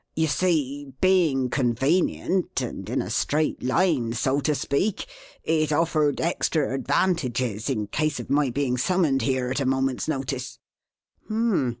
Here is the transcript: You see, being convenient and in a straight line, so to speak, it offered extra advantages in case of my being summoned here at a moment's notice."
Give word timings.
You 0.15 0.25
see, 0.25 0.93
being 0.99 1.51
convenient 1.51 2.59
and 2.59 2.89
in 2.89 3.03
a 3.03 3.11
straight 3.11 3.61
line, 3.61 4.13
so 4.13 4.39
to 4.39 4.55
speak, 4.55 5.05
it 5.43 5.71
offered 5.71 6.19
extra 6.19 6.73
advantages 6.73 7.69
in 7.69 7.85
case 7.85 8.19
of 8.19 8.27
my 8.31 8.49
being 8.49 8.77
summoned 8.79 9.21
here 9.21 9.49
at 9.51 9.59
a 9.59 9.65
moment's 9.67 10.07
notice." 10.07 10.57